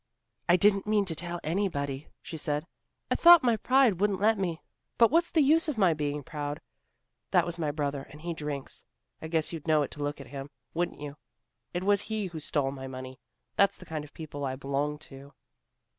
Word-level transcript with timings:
"I 0.49 0.55
didn't 0.55 0.87
mean 0.87 1.05
to 1.05 1.13
tell 1.13 1.39
anybody," 1.43 2.07
she 2.23 2.35
said. 2.35 2.65
"I 3.11 3.15
thought 3.15 3.43
my 3.43 3.55
pride 3.55 3.99
wouldn't 3.99 4.19
let 4.19 4.39
me, 4.39 4.63
but 4.97 5.11
what's 5.11 5.29
the 5.29 5.43
use 5.43 5.67
of 5.67 5.77
my 5.77 5.93
being 5.93 6.23
proud? 6.23 6.59
That 7.29 7.45
was 7.45 7.59
my 7.59 7.69
brother, 7.69 8.07
and 8.09 8.21
he 8.21 8.33
drinks. 8.33 8.83
I 9.21 9.27
guess 9.27 9.53
you'd 9.53 9.67
know 9.67 9.83
it 9.83 9.91
to 9.91 10.01
look 10.01 10.19
at 10.19 10.25
him, 10.33 10.49
wouldn't 10.73 10.99
you? 11.01 11.17
It 11.71 11.83
was 11.83 12.01
he 12.01 12.25
who 12.25 12.39
stole 12.39 12.71
my 12.71 12.87
money. 12.87 13.19
That's 13.57 13.77
the 13.77 13.85
kind 13.85 14.03
of 14.03 14.15
people 14.15 14.43
I 14.43 14.55
belong 14.55 14.97
to." 15.13 15.33